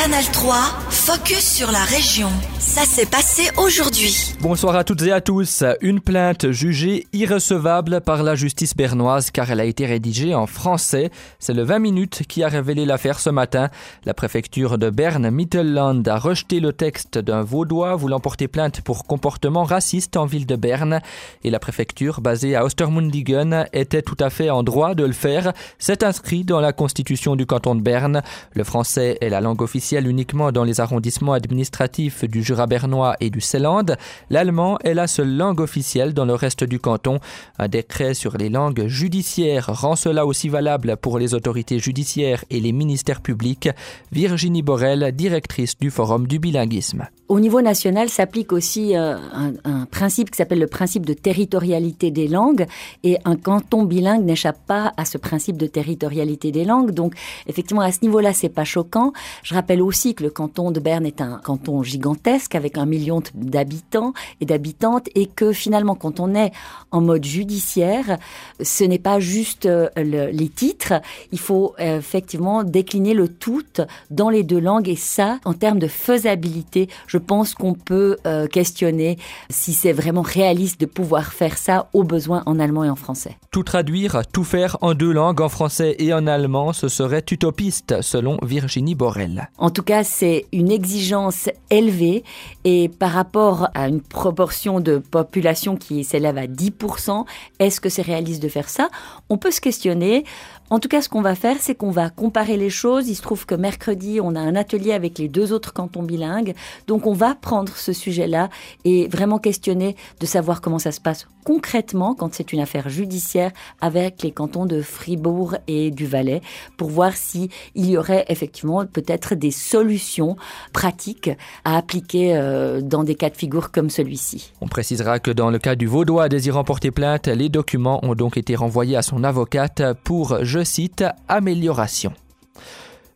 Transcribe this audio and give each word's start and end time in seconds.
Canal 0.00 0.24
3, 0.32 0.89
focus 1.10 1.56
sur 1.56 1.72
la 1.72 1.82
région. 1.82 2.28
Ça 2.60 2.82
s'est 2.82 3.06
passé 3.06 3.50
aujourd'hui. 3.56 4.32
Bonsoir 4.40 4.76
à 4.76 4.84
toutes 4.84 5.02
et 5.02 5.10
à 5.10 5.20
tous. 5.20 5.64
Une 5.80 6.00
plainte 6.00 6.52
jugée 6.52 7.08
irrecevable 7.12 8.00
par 8.00 8.22
la 8.22 8.36
justice 8.36 8.76
bernoise 8.76 9.32
car 9.32 9.50
elle 9.50 9.58
a 9.58 9.64
été 9.64 9.86
rédigée 9.86 10.36
en 10.36 10.46
français. 10.46 11.10
C'est 11.40 11.52
le 11.54 11.64
20 11.64 11.80
minutes 11.80 12.22
qui 12.28 12.44
a 12.44 12.48
révélé 12.48 12.84
l'affaire 12.84 13.18
ce 13.18 13.30
matin. 13.30 13.70
La 14.04 14.14
préfecture 14.14 14.78
de 14.78 14.88
Berne 14.88 15.30
Mittelland 15.30 16.02
a 16.06 16.16
rejeté 16.16 16.60
le 16.60 16.72
texte 16.72 17.18
d'un 17.18 17.42
vaudois 17.42 17.96
voulant 17.96 18.20
porter 18.20 18.46
plainte 18.46 18.80
pour 18.82 19.04
comportement 19.04 19.64
raciste 19.64 20.16
en 20.16 20.26
ville 20.26 20.46
de 20.46 20.54
Berne 20.54 21.00
et 21.42 21.50
la 21.50 21.58
préfecture 21.58 22.20
basée 22.20 22.54
à 22.54 22.64
Ostermundigen 22.64 23.66
était 23.72 24.02
tout 24.02 24.18
à 24.20 24.30
fait 24.30 24.50
en 24.50 24.62
droit 24.62 24.94
de 24.94 25.04
le 25.04 25.12
faire. 25.12 25.54
C'est 25.80 26.04
inscrit 26.04 26.44
dans 26.44 26.60
la 26.60 26.72
constitution 26.72 27.34
du 27.34 27.46
canton 27.46 27.74
de 27.74 27.82
Berne. 27.82 28.22
Le 28.54 28.62
français 28.62 29.18
est 29.20 29.28
la 29.28 29.40
langue 29.40 29.62
officielle 29.62 30.06
uniquement 30.06 30.52
dans 30.52 30.62
les 30.62 30.78
arrondissements 30.78 30.99
administratifs 31.32 32.24
du 32.24 32.42
Jura 32.42 32.66
bernois 32.66 33.16
et 33.20 33.30
du 33.30 33.40
Seeland. 33.40 33.86
L'allemand 34.30 34.78
est 34.84 34.94
la 34.94 35.06
seule 35.06 35.36
langue 35.36 35.60
officielle 35.60 36.14
dans 36.14 36.24
le 36.24 36.34
reste 36.34 36.64
du 36.64 36.78
canton. 36.78 37.20
Un 37.58 37.68
décret 37.68 38.14
sur 38.14 38.36
les 38.36 38.48
langues 38.48 38.86
judiciaires 38.86 39.66
rend 39.68 39.96
cela 39.96 40.26
aussi 40.26 40.48
valable 40.48 40.96
pour 40.96 41.18
les 41.18 41.34
autorités 41.34 41.78
judiciaires 41.78 42.44
et 42.50 42.60
les 42.60 42.72
ministères 42.72 43.20
publics. 43.20 43.68
Virginie 44.12 44.62
Borel, 44.62 45.12
directrice 45.14 45.78
du 45.78 45.90
Forum 45.90 46.26
du 46.26 46.38
bilinguisme. 46.38 47.08
Au 47.28 47.38
niveau 47.38 47.60
national 47.60 48.08
s'applique 48.08 48.52
aussi 48.52 48.96
euh, 48.96 49.16
un, 49.32 49.52
un, 49.64 49.86
principe 49.86 50.30
qui 50.30 50.36
s'appelle 50.36 50.58
le 50.58 50.66
principe 50.66 51.06
de 51.06 51.14
territorialité 51.14 52.10
des 52.10 52.26
langues 52.26 52.66
et 53.04 53.18
un 53.24 53.36
canton 53.36 53.84
bilingue 53.84 54.24
n'échappe 54.24 54.58
pas 54.66 54.92
à 54.96 55.04
ce 55.04 55.16
principe 55.16 55.56
de 55.56 55.66
territorialité 55.66 56.50
des 56.50 56.64
langues. 56.64 56.90
Donc 56.90 57.14
effectivement 57.46 57.82
à 57.82 57.92
ce 57.92 58.00
niveau-là 58.02 58.32
c'est 58.32 58.48
pas 58.48 58.64
choquant. 58.64 59.12
Je 59.44 59.54
rappelle 59.54 59.80
aussi 59.80 60.16
que 60.16 60.24
le 60.24 60.30
canton 60.30 60.72
de 60.72 60.80
Berne 60.90 61.06
est 61.06 61.20
un 61.20 61.38
canton 61.38 61.84
gigantesque 61.84 62.56
avec 62.56 62.76
un 62.76 62.84
million 62.84 63.22
d'habitants 63.34 64.12
et 64.40 64.44
d'habitantes 64.44 65.08
et 65.14 65.26
que 65.26 65.52
finalement 65.52 65.94
quand 65.94 66.18
on 66.18 66.34
est 66.34 66.50
en 66.90 67.00
mode 67.00 67.24
judiciaire, 67.24 68.18
ce 68.60 68.82
n'est 68.82 68.98
pas 68.98 69.20
juste 69.20 69.66
euh, 69.66 69.88
le, 69.94 70.32
les 70.32 70.48
titres, 70.48 70.94
il 71.30 71.38
faut 71.38 71.76
euh, 71.78 71.98
effectivement 71.98 72.64
décliner 72.64 73.14
le 73.14 73.28
tout 73.28 73.62
dans 74.10 74.30
les 74.30 74.42
deux 74.42 74.58
langues 74.58 74.88
et 74.88 74.96
ça 74.96 75.38
en 75.44 75.54
termes 75.54 75.78
de 75.78 75.86
faisabilité, 75.86 76.88
je 77.06 77.18
pense 77.18 77.54
qu'on 77.54 77.74
peut 77.74 78.16
euh, 78.26 78.48
questionner 78.48 79.16
si 79.48 79.74
c'est 79.74 79.92
vraiment 79.92 80.22
réaliste 80.22 80.80
de 80.80 80.86
pouvoir 80.86 81.32
faire 81.32 81.56
ça 81.56 81.88
au 81.92 82.02
besoin 82.02 82.42
en 82.46 82.58
allemand 82.58 82.82
et 82.82 82.90
en 82.90 82.96
français. 82.96 83.36
Tout 83.52 83.62
traduire, 83.62 84.22
tout 84.32 84.42
faire 84.42 84.76
en 84.80 84.94
deux 84.94 85.12
langues, 85.12 85.40
en 85.40 85.48
français 85.48 85.94
et 86.00 86.12
en 86.12 86.26
allemand, 86.26 86.72
ce 86.72 86.88
serait 86.88 87.24
utopiste 87.30 88.02
selon 88.02 88.38
Virginie 88.42 88.96
Borel. 88.96 89.50
En 89.56 89.70
tout 89.70 89.84
cas, 89.84 90.02
c'est 90.02 90.46
une 90.52 90.69
exigence 90.70 91.48
élevée 91.70 92.24
et 92.64 92.88
par 92.88 93.10
rapport 93.10 93.68
à 93.74 93.88
une 93.88 94.00
proportion 94.00 94.80
de 94.80 94.98
population 94.98 95.76
qui 95.76 96.04
s'élève 96.04 96.38
à 96.38 96.46
10%, 96.46 97.24
est-ce 97.58 97.80
que 97.80 97.88
c'est 97.88 98.02
réaliste 98.02 98.42
de 98.42 98.48
faire 98.48 98.68
ça? 98.68 98.88
On 99.28 99.38
peut 99.38 99.50
se 99.50 99.60
questionner. 99.60 100.24
En 100.70 100.78
tout 100.78 100.88
cas, 100.88 101.02
ce 101.02 101.08
qu'on 101.08 101.22
va 101.22 101.34
faire, 101.34 101.56
c'est 101.58 101.74
qu'on 101.74 101.90
va 101.90 102.10
comparer 102.10 102.56
les 102.56 102.70
choses. 102.70 103.08
Il 103.08 103.16
se 103.16 103.22
trouve 103.22 103.44
que 103.44 103.56
mercredi, 103.56 104.20
on 104.22 104.36
a 104.36 104.40
un 104.40 104.54
atelier 104.54 104.92
avec 104.92 105.18
les 105.18 105.28
deux 105.28 105.52
autres 105.52 105.72
cantons 105.72 106.04
bilingues. 106.04 106.54
Donc, 106.86 107.06
on 107.06 107.12
va 107.12 107.34
prendre 107.34 107.76
ce 107.76 107.92
sujet-là 107.92 108.50
et 108.84 109.08
vraiment 109.08 109.38
questionner 109.38 109.96
de 110.20 110.26
savoir 110.26 110.60
comment 110.60 110.78
ça 110.78 110.92
se 110.92 111.00
passe 111.00 111.26
concrètement 111.44 112.14
quand 112.14 112.34
c'est 112.34 112.52
une 112.52 112.60
affaire 112.60 112.88
judiciaire 112.88 113.50
avec 113.80 114.22
les 114.22 114.30
cantons 114.30 114.66
de 114.66 114.82
Fribourg 114.82 115.56
et 115.66 115.90
du 115.90 116.06
Valais 116.06 116.42
pour 116.76 116.90
voir 116.90 117.16
si 117.16 117.50
y 117.74 117.96
aurait 117.96 118.24
effectivement 118.28 118.84
peut-être 118.86 119.34
des 119.34 119.50
solutions 119.50 120.36
pratiques 120.72 121.30
à 121.64 121.76
appliquer 121.76 122.36
euh, 122.36 122.80
dans 122.80 123.04
des 123.04 123.14
cas 123.14 123.30
de 123.30 123.36
figure 123.36 123.70
comme 123.70 123.90
celui-ci. 123.90 124.52
On 124.60 124.68
précisera 124.68 125.18
que 125.18 125.30
dans 125.30 125.50
le 125.50 125.58
cas 125.58 125.74
du 125.74 125.86
Vaudois 125.86 126.28
désirant 126.28 126.64
porter 126.64 126.90
plainte, 126.90 127.28
les 127.28 127.48
documents 127.48 128.04
ont 128.04 128.14
donc 128.14 128.36
été 128.36 128.54
renvoyés 128.56 128.96
à 128.96 129.02
son 129.02 129.24
avocate 129.24 129.82
pour, 130.04 130.44
je 130.44 130.62
cite, 130.64 131.04
amélioration. 131.28 132.12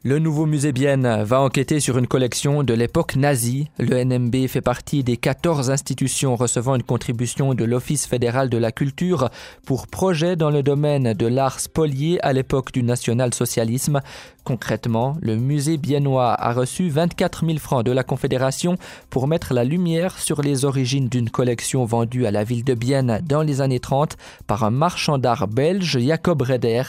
Le 0.07 0.19
nouveau 0.19 0.45
musée 0.45 0.73
Bienne 0.73 1.23
va 1.23 1.41
enquêter 1.41 1.81
sur 1.81 1.97
une 1.97 2.07
collection 2.07 2.63
de 2.63 2.75
l'époque 2.75 3.17
nazie. 3.17 3.71
Le 3.79 4.05
NMB 4.05 4.49
fait 4.49 4.61
partie 4.61 5.03
des 5.03 5.17
14 5.17 5.71
institutions 5.71 6.37
recevant 6.37 6.75
une 6.75 6.83
contribution 6.83 7.55
de 7.55 7.65
l'Office 7.65 8.07
fédéral 8.07 8.51
de 8.51 8.59
la 8.59 8.71
culture 8.71 9.31
pour 9.65 9.87
projets 9.87 10.37
dans 10.37 10.51
le 10.51 10.63
domaine 10.63 11.15
de 11.15 11.27
l'art 11.27 11.59
spolié 11.59 12.23
à 12.23 12.35
l'époque 12.35 12.71
du 12.71 12.83
national-socialisme. 12.83 14.03
Concrètement, 14.45 15.17
le 15.23 15.37
musée 15.37 15.79
biennois 15.79 16.35
a 16.35 16.53
reçu 16.53 16.91
24 16.91 17.47
000 17.47 17.59
francs 17.59 17.83
de 17.83 17.91
la 17.91 18.05
Confédération 18.05 18.77
pour 19.09 19.27
mettre 19.27 19.55
la 19.55 19.65
lumière 19.65 20.19
sur 20.19 20.43
les 20.43 20.67
origines 20.67 21.09
d'une 21.09 21.31
collection 21.31 21.87
vendue 21.87 22.27
à 22.27 22.31
la 22.31 22.45
ville 22.45 22.63
de 22.63 22.75
Bienne 22.75 23.23
dans 23.27 23.41
les 23.41 23.63
années 23.63 23.81
30 23.81 24.19
par 24.47 24.65
un 24.65 24.71
marchand 24.71 25.17
d'art 25.17 25.49
belge, 25.49 25.99
Jacob 25.99 26.43
Reder, 26.43 26.83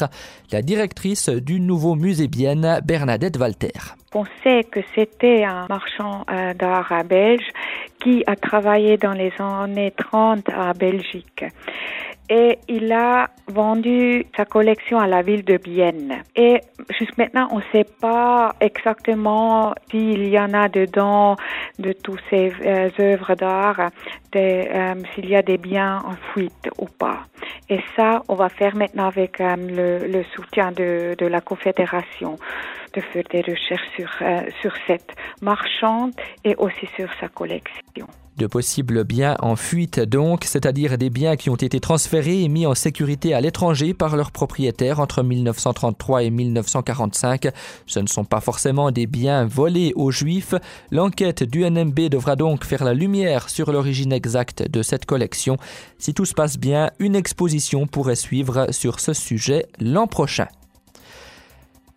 la 0.51 0.61
directrice 0.61 1.29
du 1.29 1.61
nouveau 1.61 1.95
musée 1.95 2.27
Bienne, 2.27 2.81
On 4.13 4.25
sait 4.43 4.63
que 4.63 4.79
c'était 4.93 5.43
un 5.43 5.66
marchand 5.67 6.25
euh, 6.29 6.53
d'art 6.53 6.93
belge 7.05 7.47
qui 7.99 8.23
a 8.27 8.35
travaillé 8.35 8.97
dans 8.97 9.13
les 9.13 9.33
années 9.39 9.91
30 9.91 10.49
à 10.49 10.73
Belgique 10.73 11.44
et 12.29 12.57
il 12.67 12.91
a 12.91 13.29
vendu 13.47 14.25
sa 14.35 14.45
collection 14.45 14.99
à 14.99 15.07
la 15.07 15.21
ville 15.21 15.44
de 15.44 15.57
Bienne. 15.57 16.23
Et 16.35 16.61
jusqu'à 16.97 17.23
maintenant, 17.23 17.47
on 17.51 17.57
ne 17.57 17.63
sait 17.71 17.85
pas 18.01 18.55
exactement 18.59 19.73
s'il 19.91 20.27
y 20.27 20.39
en 20.39 20.53
a 20.53 20.67
dedans 20.67 21.35
de 21.77 21.94
tous 21.94 22.17
ces 22.29 22.51
euh, 22.65 22.89
œuvres 22.99 23.35
d'art, 23.35 23.89
euh, 24.35 24.95
s'il 25.13 25.29
y 25.29 25.35
a 25.35 25.41
des 25.41 25.57
biens 25.57 26.01
en 26.05 26.15
fuite 26.33 26.69
ou 26.79 26.85
pas. 26.85 27.19
Et 27.69 27.79
ça, 27.95 28.21
on 28.27 28.35
va 28.35 28.49
faire 28.49 28.75
maintenant 28.75 29.07
avec 29.07 29.41
euh, 29.41 29.55
le, 29.55 30.07
le, 30.07 30.23
soutien 30.35 30.71
de, 30.71 31.15
de, 31.17 31.25
la 31.25 31.41
Confédération 31.41 32.37
de 32.93 33.01
faire 33.01 33.23
des 33.31 33.41
recherches 33.41 33.89
sur, 33.95 34.11
euh, 34.21 34.41
sur 34.61 34.71
cette 34.85 35.15
marchande 35.41 36.13
et 36.43 36.55
aussi 36.57 36.87
sur 36.95 37.09
sa 37.19 37.27
collection. 37.27 38.07
De 38.38 38.47
possibles 38.47 39.06
biens 39.06 39.38
en 39.40 39.56
fuite 39.56 40.01
donc, 40.01 40.44
c'est-à-dire 40.44 40.97
des 40.97 41.09
biens 41.09 41.38
qui 41.38 41.50
ont 41.50 41.56
été 41.56 41.79
transférés 41.79 42.44
et 42.44 42.50
mis 42.50 42.66
en 42.66 42.75
sécurité 42.75 43.34
à 43.34 43.40
l'étranger 43.40 43.94
par 43.94 44.18
leurs 44.18 44.31
propriétaires 44.31 45.00
entre 45.00 45.23
1933 45.23 46.23
et 46.23 46.29
1945. 46.29 47.47
Ce 47.85 48.00
ne 48.00 48.07
sont 48.07 48.25
pas 48.25 48.41
forcément 48.41 48.91
des 48.91 49.07
biens 49.07 49.45
volés 49.45 49.94
aux 49.95 50.12
juifs. 50.12 50.53
L'enquête 50.91 51.44
du 51.44 51.63
NMB 51.63 52.09
devra 52.09 52.35
donc 52.35 52.66
faire 52.66 52.84
la 52.84 52.94
lumière 52.94 53.47
sur 53.47 53.72
l'origine 53.72 54.12
exacte 54.12 54.69
de 54.69 54.81
cette 54.81 55.06
collection. 55.06 55.56
Si 55.97 56.13
tout 56.13 56.25
se 56.25 56.34
passe 56.34 56.57
bien, 56.57 56.91
une 57.00 57.16
exposition 57.16 57.88
pourrait 57.88 58.16
suivre 58.16 58.68
sur 58.72 59.00
ce 59.00 59.13
sujet 59.13 59.68
l'an 59.79 60.07
prochain. 60.07 60.47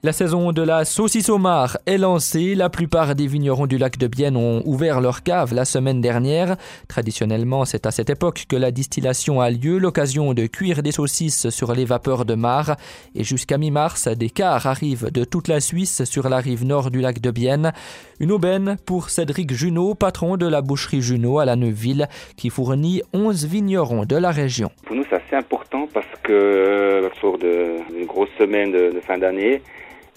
La 0.05 0.13
saison 0.13 0.53
de 0.53 0.63
la 0.63 0.85
saucisse 0.85 1.29
au 1.29 1.39
mar 1.39 1.77
est 1.85 1.99
lancée. 1.99 2.55
La 2.55 2.71
plupart 2.71 3.17
des 3.17 3.27
vignerons 3.27 3.67
du 3.67 3.79
lac 3.79 3.99
de 3.99 4.07
Bienne 4.07 4.37
ont 4.37 4.63
ouvert 4.65 5.01
leur 5.01 5.25
cave 5.25 5.53
la 5.53 5.65
semaine 5.65 6.01
dernière. 6.01 6.57
Traditionnellement, 6.87 7.65
c'est 7.65 7.85
à 7.85 7.91
cette 7.91 8.09
époque 8.09 8.45
que 8.49 8.55
la 8.55 8.71
distillation 8.71 9.41
a 9.41 9.51
lieu, 9.51 9.79
l'occasion 9.79 10.35
de 10.35 10.47
cuire 10.47 10.85
des 10.85 10.93
saucisses 10.93 11.51
sur 11.51 11.73
les 11.73 11.85
vapeurs 11.85 12.25
de 12.25 12.37
mar. 12.37 12.77
Et 13.17 13.25
jusqu'à 13.25 13.59
mi-mars, 13.59 14.07
des 14.07 14.31
cars 14.31 14.69
arrivent 14.69 15.11
de 15.11 15.25
toute 15.25 15.49
la 15.49 15.59
Suisse 15.59 16.05
sur 16.05 16.29
la 16.29 16.37
rive 16.37 16.65
nord 16.65 16.93
du 16.93 17.01
lac 17.01 17.21
de 17.21 17.33
Bienne. 17.33 17.73
Une 18.21 18.31
aubaine 18.31 18.77
pour 18.87 19.11
Cédric 19.11 19.53
Junot, 19.53 19.97
patron 19.97 20.37
de 20.37 20.47
la 20.47 20.63
boucherie 20.63 21.03
Junot 21.03 21.41
à 21.41 21.45
la 21.45 21.57
Neuville, 21.57 22.07
qui 22.37 22.51
fournit 22.51 23.03
11 23.15 23.47
vignerons 23.47 24.05
de 24.05 24.15
la 24.15 24.31
région. 24.31 24.71
Pour 24.87 24.95
nous, 24.95 25.05
c'est 25.11 25.17
assez 25.17 25.35
important 25.35 25.89
parce 25.93 26.07
que, 26.23 27.05
au 27.05 27.21
cours 27.21 27.39
d'une 27.39 28.07
grosse 28.07 28.31
semaine 28.39 28.71
de 28.71 29.01
fin 29.05 29.19
d'année, 29.19 29.61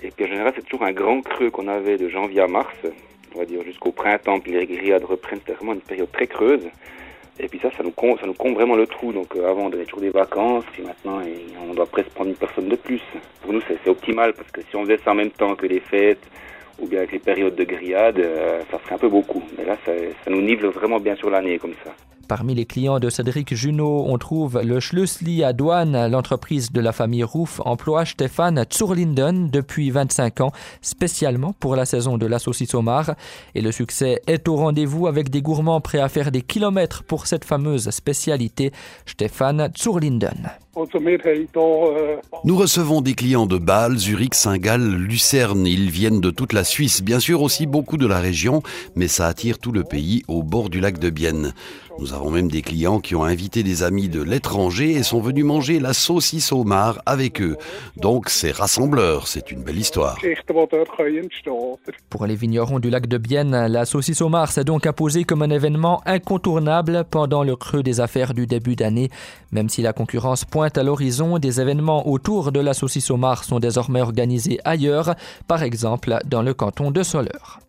et 0.04 0.12
puis 0.12 0.26
en 0.26 0.28
général, 0.28 0.54
c'est 0.56 0.64
toujours 0.64 0.86
un 0.86 0.92
grand 0.92 1.22
creux 1.22 1.50
qu'on 1.50 1.68
avait 1.68 1.98
de 1.98 2.10
janvier 2.10 2.42
à 2.42 2.48
mars, 2.48 2.76
on 3.36 3.40
va 3.40 3.46
dire 3.46 3.64
jusqu'au 3.64 3.92
printemps, 3.92 4.40
puis 4.40 4.52
les 4.52 4.66
grillades 4.66 5.04
reprennent, 5.04 5.40
c'était 5.40 5.54
vraiment 5.54 5.74
une 5.74 5.82
période 5.82 6.12
très 6.12 6.28
creuse. 6.28 6.68
Et 7.40 7.48
puis 7.48 7.60
ça, 7.60 7.70
ça 7.76 7.84
nous 7.84 7.92
compte, 7.92 8.20
vraiment 8.54 8.76
le 8.76 8.86
trou. 8.86 9.14
Donc 9.14 9.36
euh, 9.36 9.50
avant, 9.50 9.64
on 9.64 9.72
avait 9.72 9.86
toujours 9.86 10.02
des 10.02 10.10
vacances, 10.10 10.66
puis 10.74 10.84
maintenant, 10.84 11.22
et 11.22 11.46
on 11.68 11.74
doit 11.74 11.86
presque 11.86 12.10
prendre 12.10 12.30
une 12.30 12.36
personne 12.36 12.68
de 12.68 12.76
plus. 12.76 13.02
Pour 13.42 13.54
nous, 13.54 13.62
c'est 13.68 13.90
optimal, 13.90 14.34
parce 14.34 14.52
que 14.52 14.62
si 14.70 14.76
on 14.76 14.84
faisait 14.84 15.00
ça 15.04 15.12
en 15.12 15.16
même 15.16 15.32
temps 15.32 15.56
que 15.56 15.66
les 15.66 15.80
fêtes, 15.80 16.24
ou 16.80 16.88
bien 16.88 17.00
avec 17.00 17.12
les 17.12 17.20
périodes 17.20 17.56
de 17.56 17.64
grillade, 17.64 18.20
euh, 18.20 18.62
ça 18.72 18.80
serait 18.84 18.96
un 18.96 19.00
peu 19.00 19.10
beaucoup. 19.10 19.44
Mais 19.58 19.66
là, 19.66 19.78
ça, 19.86 19.92
ça 20.24 20.32
nous 20.32 20.42
nivelle 20.42 20.72
vraiment 20.72 21.00
bien 21.00 21.16
sur 21.16 21.30
l'année 21.30 21.58
comme 21.58 21.76
ça. 21.84 21.92
Parmi 22.32 22.56
les 22.56 22.64
clients 22.64 23.02
de 23.02 23.10
Cédric 23.10 23.54
Junot, 23.54 24.06
on 24.08 24.18
trouve 24.18 24.62
le 24.62 24.80
Schlussli 24.80 25.44
à 25.44 25.52
Douane. 25.52 26.08
L'entreprise 26.08 26.72
de 26.72 26.80
la 26.80 26.94
famille 26.94 27.26
Rouf 27.26 27.60
emploie 27.66 28.06
Stéphane 28.06 28.66
Zurlinden 28.74 29.50
depuis 29.50 29.92
25 29.92 30.40
ans, 30.40 30.54
spécialement 30.82 31.52
pour 31.52 31.76
la 31.76 31.84
saison 31.84 32.18
de 32.18 32.26
la 32.26 32.40
saucisse 32.40 32.74
au 32.74 32.82
mar. 32.82 33.16
Et 33.54 33.60
le 33.60 33.74
succès 33.74 34.22
est 34.28 34.48
au 34.48 34.56
rendez-vous 34.56 35.08
avec 35.08 35.30
des 35.30 35.42
gourmands 35.42 35.82
prêts 35.82 36.00
à 36.00 36.08
faire 36.08 36.32
des 36.32 36.42
kilomètres 36.42 37.04
pour 37.04 37.28
cette 37.28 37.44
fameuse 37.44 37.90
spécialité, 37.90 38.72
Stéphane 39.06 39.70
Zurlinden. 39.78 40.52
Nous 40.74 42.56
recevons 42.56 43.02
des 43.02 43.14
clients 43.14 43.46
de 43.46 43.58
Bâle, 43.58 43.98
Zurich, 43.98 44.36
Saint-Gall, 44.36 44.82
Lucerne. 44.82 45.68
Ils 45.68 45.90
viennent 45.90 46.22
de 46.22 46.32
toute 46.32 46.54
la 46.54 46.64
Suisse, 46.64 47.04
bien 47.04 47.20
sûr 47.20 47.42
aussi 47.42 47.66
beaucoup 47.66 47.98
de 47.98 48.08
la 48.08 48.20
région, 48.20 48.64
mais 48.96 49.10
ça 49.10 49.28
attire 49.28 49.60
tout 49.60 49.74
le 49.74 49.84
pays 49.84 50.24
au 50.30 50.44
bord 50.44 50.70
du 50.70 50.80
lac 50.80 50.98
de 50.98 51.10
Bienne. 51.10 51.54
Nous 52.00 52.14
avons 52.14 52.32
même 52.32 52.50
des 52.50 52.62
clients 52.62 53.00
qui 53.00 53.16
ont 53.16 53.26
invité 53.26 53.64
des 53.64 53.84
amis 53.84 54.08
de 54.08 54.24
l'étranger 54.24 54.92
et 54.92 55.04
sont 55.04 55.20
venus 55.20 55.44
manger 55.44 55.80
la 55.80 55.94
saucisse 55.94 56.54
au 56.54 56.64
mar 56.64 57.02
avec 57.06 57.42
eux. 57.42 57.58
Donc 57.98 58.30
c'est 58.30 58.52
rassembleur, 58.52 59.28
c'est 59.28 59.52
une 59.52 59.62
belle 59.62 59.78
histoire. 59.78 60.18
Pour 62.10 62.26
les 62.26 62.36
vignerons 62.36 62.80
du 62.80 62.90
lac 62.90 63.08
de 63.08 63.18
Bienne, 63.18 63.68
la 63.68 63.84
saucisse 63.84 64.22
au 64.22 64.30
mar 64.30 64.52
s'est 64.52 64.64
donc 64.64 64.88
imposée 64.88 65.26
comme 65.26 65.42
un 65.42 65.50
événement 65.50 66.02
incontournable 66.06 67.04
pendant 67.12 67.44
le 67.44 67.58
creux 67.58 67.84
des 67.84 68.00
affaires 68.00 68.34
du 68.34 68.48
début 68.48 68.78
d'année. 68.78 69.10
Même 69.52 69.68
si 69.68 69.82
la 69.82 69.92
concurrence 69.92 70.46
pointe 70.46 70.61
à 70.64 70.84
l'horizon, 70.84 71.40
des 71.40 71.60
événements 71.60 72.08
autour 72.08 72.52
de 72.52 72.60
la 72.60 72.74
saucisse 72.74 73.12
au 73.12 73.18
mar 73.18 73.44
sont 73.44 73.60
désormais 73.60 74.02
organisés 74.02 74.60
ailleurs, 74.64 75.16
par 75.48 75.64
exemple 75.64 76.18
dans 76.26 76.42
le 76.42 76.54
canton 76.54 76.92
de 76.92 77.04
Soleure. 77.04 77.60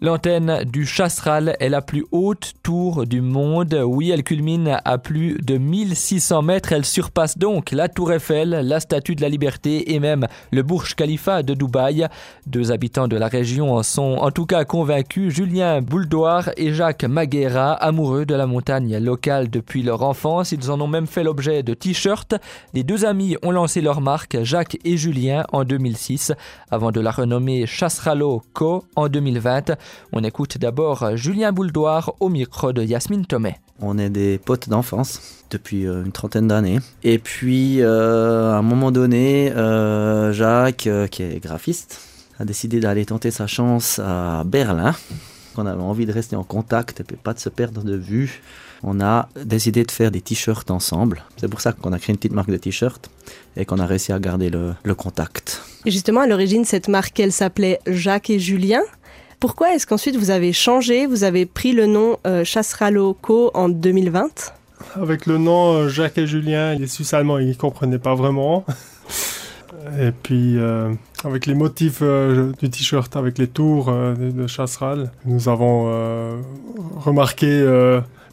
L'antenne 0.00 0.62
du 0.62 0.86
Chasseral 0.86 1.56
est 1.58 1.68
la 1.68 1.82
plus 1.82 2.04
haute 2.12 2.52
tour 2.62 3.04
du 3.04 3.20
monde. 3.20 3.76
Oui, 3.84 4.10
elle 4.10 4.22
culmine 4.22 4.78
à 4.84 4.96
plus 4.96 5.38
de 5.42 5.58
1600 5.58 6.42
mètres. 6.42 6.72
Elle 6.72 6.84
surpasse 6.84 7.36
donc 7.36 7.72
la 7.72 7.88
Tour 7.88 8.12
Eiffel, 8.12 8.50
la 8.50 8.78
Statue 8.78 9.16
de 9.16 9.22
la 9.22 9.28
Liberté 9.28 9.92
et 9.92 9.98
même 9.98 10.28
le 10.52 10.62
Burj 10.62 10.94
Khalifa 10.94 11.42
de 11.42 11.52
Dubaï. 11.52 12.06
Deux 12.46 12.70
habitants 12.70 13.08
de 13.08 13.16
la 13.16 13.26
région 13.26 13.74
en 13.74 13.82
sont 13.82 14.18
en 14.20 14.30
tout 14.30 14.46
cas 14.46 14.64
convaincus. 14.64 15.34
Julien 15.34 15.82
Bouldoir 15.82 16.50
et 16.56 16.72
Jacques 16.72 17.02
Maguera, 17.02 17.72
amoureux 17.72 18.24
de 18.24 18.36
la 18.36 18.46
montagne 18.46 18.98
locale 18.98 19.50
depuis 19.50 19.82
leur 19.82 20.04
enfance. 20.04 20.52
Ils 20.52 20.70
en 20.70 20.80
ont 20.80 20.86
même 20.86 21.08
fait 21.08 21.24
l'objet 21.24 21.64
de 21.64 21.74
t-shirts. 21.74 22.36
Les 22.72 22.84
deux 22.84 23.04
amis 23.04 23.36
ont 23.42 23.50
lancé 23.50 23.80
leur 23.80 24.00
marque, 24.00 24.44
Jacques 24.44 24.78
et 24.84 24.96
Julien, 24.96 25.44
en 25.50 25.64
2006, 25.64 26.34
avant 26.70 26.92
de 26.92 27.00
la 27.00 27.10
renommer 27.10 27.66
Chasseralo 27.66 28.42
Co. 28.52 28.84
en 28.94 29.08
2020. 29.08 29.76
On 30.12 30.24
écoute 30.24 30.58
d'abord 30.58 31.16
Julien 31.16 31.52
Bouldoir 31.52 32.14
au 32.20 32.28
micro 32.28 32.72
de 32.72 32.82
Yasmine 32.82 33.26
Tomé. 33.26 33.56
On 33.80 33.98
est 33.98 34.10
des 34.10 34.38
potes 34.38 34.68
d'enfance 34.68 35.44
depuis 35.50 35.86
euh, 35.86 36.04
une 36.04 36.12
trentaine 36.12 36.48
d'années. 36.48 36.80
Et 37.04 37.18
puis, 37.18 37.80
euh, 37.80 38.52
à 38.52 38.56
un 38.56 38.62
moment 38.62 38.90
donné, 38.90 39.52
euh, 39.52 40.32
Jacques, 40.32 40.88
qui 41.10 41.22
est 41.22 41.42
graphiste, 41.42 42.00
a 42.38 42.44
décidé 42.44 42.80
d'aller 42.80 43.04
tenter 43.04 43.30
sa 43.30 43.46
chance 43.46 44.00
à 44.00 44.42
Berlin. 44.44 44.94
On 45.56 45.66
avait 45.66 45.82
envie 45.82 46.06
de 46.06 46.12
rester 46.12 46.36
en 46.36 46.44
contact 46.44 47.00
et 47.00 47.16
pas 47.16 47.34
de 47.34 47.40
se 47.40 47.48
perdre 47.48 47.82
de 47.82 47.96
vue. 47.96 48.42
On 48.84 49.00
a 49.00 49.28
décidé 49.44 49.82
de 49.82 49.90
faire 49.90 50.12
des 50.12 50.20
t-shirts 50.20 50.70
ensemble. 50.70 51.24
C'est 51.36 51.48
pour 51.48 51.60
ça 51.60 51.72
qu'on 51.72 51.92
a 51.92 51.98
créé 51.98 52.12
une 52.12 52.18
petite 52.18 52.32
marque 52.32 52.50
de 52.50 52.56
t-shirts 52.56 53.10
et 53.56 53.64
qu'on 53.64 53.80
a 53.80 53.86
réussi 53.86 54.12
à 54.12 54.20
garder 54.20 54.50
le, 54.50 54.74
le 54.84 54.94
contact. 54.94 55.62
Et 55.84 55.90
justement, 55.90 56.20
à 56.20 56.26
l'origine, 56.28 56.64
cette 56.64 56.86
marque, 56.86 57.18
elle 57.18 57.32
s'appelait 57.32 57.80
Jacques 57.88 58.30
et 58.30 58.38
Julien. 58.38 58.82
Pourquoi 59.40 59.72
est-ce 59.72 59.86
qu'ensuite 59.86 60.16
vous 60.16 60.30
avez 60.30 60.52
changé, 60.52 61.06
vous 61.06 61.22
avez 61.22 61.46
pris 61.46 61.72
le 61.72 61.86
nom 61.86 62.18
euh, 62.26 62.42
Chassralo 62.44 63.14
Co 63.14 63.52
en 63.54 63.68
2020 63.68 64.52
Avec 64.96 65.26
le 65.26 65.38
nom 65.38 65.74
euh, 65.74 65.88
Jacques 65.88 66.18
et 66.18 66.26
Julien, 66.26 66.74
les 66.74 66.88
Suisses 66.88 67.14
allemands, 67.14 67.38
ils 67.38 67.50
ne 67.50 67.54
comprenaient 67.54 68.00
pas 68.00 68.16
vraiment. 68.16 68.64
Et 70.00 70.10
puis, 70.10 70.58
euh, 70.58 70.92
avec 71.24 71.46
les 71.46 71.54
motifs 71.54 72.00
euh, 72.02 72.52
du 72.60 72.68
t-shirt, 72.68 73.14
avec 73.16 73.38
les 73.38 73.46
tours 73.46 73.92
de, 73.92 74.46
Chasseral, 74.46 75.12
nous 75.24 75.48
avons 75.48 75.84
remarqué 76.96 77.46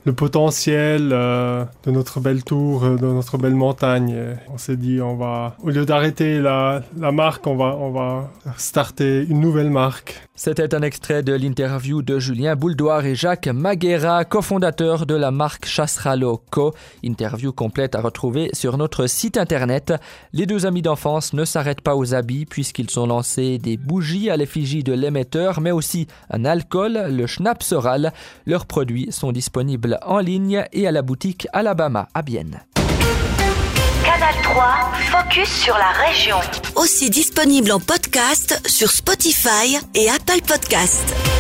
le 0.06 0.14
potentiel 0.14 1.10
euh, 1.12 1.66
de 1.84 1.92
notre 1.92 2.20
belle 2.20 2.44
tour, 2.44 2.84
euh, 2.84 2.96
de 2.96 3.08
notre 3.08 3.38
belle 3.38 3.56
montagne. 3.56 4.16
On 4.54 4.58
s'est 4.58 4.78
dit, 4.78 5.02
on 5.02 5.16
va, 5.16 5.58
au 5.64 5.70
lieu 5.70 5.86
d'arrêter 5.86 6.40
la, 6.40 6.84
marque, 7.12 7.48
on 7.48 7.56
va, 7.56 7.76
on 7.80 7.92
va 7.92 8.30
starter 8.58 9.26
une 9.28 9.40
nouvelle 9.40 9.72
marque. 9.72 10.22
C'était 10.38 10.76
un 10.76 10.82
extrait 10.82 11.24
de 11.24 11.34
l'interview 11.34 12.02
de 12.02 12.20
Julien 12.20 12.58
Bouldoir 12.58 13.06
et 13.06 13.16
Jacques 13.16 13.48
Maguera, 13.48 14.26
cofondateurs 14.26 15.06
de 15.06 15.16
la 15.16 15.32
marque 15.32 15.66
Chasseralo 15.66 16.44
Co. 16.52 16.74
Interview 17.04 17.54
complète 17.54 17.96
à 17.96 18.02
retrouver 18.02 18.50
sur 18.52 18.78
notre 18.78 19.08
site 19.08 19.38
internet. 19.38 19.94
Les 20.34 20.46
deux 20.46 20.66
amis 20.66 20.82
d'enfance 20.82 21.32
ne 21.32 21.46
s'arrêtent 21.46 21.80
pas 21.80 21.96
aux 21.96 22.14
habits 22.14 22.46
puisqu'ils 22.46 23.00
ont 23.00 23.08
lancé 23.08 23.60
des 23.60 23.78
bougies 23.78 24.30
à 24.30 24.36
l'effigie 24.36 24.84
de 24.84 24.92
l'émetteur, 24.92 25.62
mais 25.62 25.72
aussi 25.72 26.06
un 26.30 26.44
alcool, 26.44 27.08
le 27.10 27.28
Schnaps 27.28 27.72
oral. 27.72 28.12
Leurs 28.46 28.66
produits 28.66 29.08
sont 29.12 29.32
disponibles 29.32 29.95
en 30.04 30.20
ligne 30.20 30.66
et 30.74 30.88
à 30.88 30.92
la 30.92 31.02
boutique 31.02 31.48
Alabama 31.54 32.08
à 32.14 32.22
Bienne. 32.22 32.62
Canal 34.04 34.36
3, 34.44 34.66
focus 35.12 35.50
sur 35.50 35.76
la 35.76 35.92
région. 36.08 36.38
Aussi 36.76 37.10
disponible 37.10 37.72
en 37.72 37.80
podcast 37.80 38.62
sur 38.68 38.92
Spotify 38.92 39.78
et 39.96 40.10
Apple 40.10 40.42
Podcast. 40.48 41.35